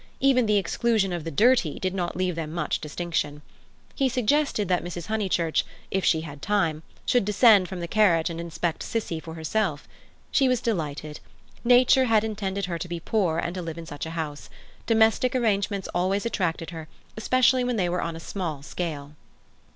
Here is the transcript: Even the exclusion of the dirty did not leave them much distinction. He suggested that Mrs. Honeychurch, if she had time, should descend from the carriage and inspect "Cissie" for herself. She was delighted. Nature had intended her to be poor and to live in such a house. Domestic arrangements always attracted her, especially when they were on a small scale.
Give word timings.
Even 0.19 0.47
the 0.47 0.57
exclusion 0.57 1.13
of 1.13 1.25
the 1.25 1.29
dirty 1.29 1.77
did 1.77 1.93
not 1.93 2.15
leave 2.17 2.33
them 2.33 2.51
much 2.51 2.81
distinction. 2.81 3.43
He 3.93 4.09
suggested 4.09 4.67
that 4.67 4.83
Mrs. 4.83 5.05
Honeychurch, 5.05 5.63
if 5.91 6.03
she 6.03 6.21
had 6.21 6.41
time, 6.41 6.81
should 7.05 7.23
descend 7.23 7.69
from 7.69 7.81
the 7.81 7.87
carriage 7.87 8.27
and 8.31 8.41
inspect 8.41 8.81
"Cissie" 8.81 9.19
for 9.19 9.35
herself. 9.35 9.87
She 10.31 10.47
was 10.47 10.59
delighted. 10.59 11.19
Nature 11.63 12.05
had 12.05 12.23
intended 12.23 12.65
her 12.65 12.79
to 12.79 12.87
be 12.87 12.99
poor 12.99 13.37
and 13.37 13.53
to 13.53 13.61
live 13.61 13.77
in 13.77 13.85
such 13.85 14.07
a 14.07 14.17
house. 14.17 14.49
Domestic 14.87 15.35
arrangements 15.35 15.87
always 15.93 16.25
attracted 16.25 16.71
her, 16.71 16.87
especially 17.15 17.63
when 17.63 17.75
they 17.75 17.87
were 17.87 18.01
on 18.01 18.15
a 18.15 18.19
small 18.19 18.63
scale. 18.63 19.11